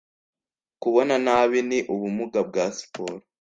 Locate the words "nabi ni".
1.25-1.79